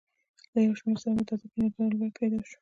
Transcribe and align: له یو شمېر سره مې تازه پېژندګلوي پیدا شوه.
له 0.53 0.59
یو 0.65 0.73
شمېر 0.79 0.97
سره 1.01 1.11
مې 1.15 1.23
تازه 1.29 1.45
پېژندګلوي 1.53 2.09
پیدا 2.17 2.39
شوه. 2.49 2.59